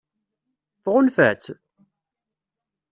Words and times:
Tɣunfa-tt? 0.83 1.45